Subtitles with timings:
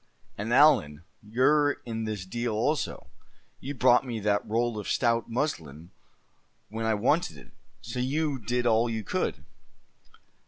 [0.35, 3.05] And Allan, you're in this deal also;
[3.59, 5.91] you brought me that roll of stout muslin
[6.69, 9.45] when I wanted it, so you did all you could."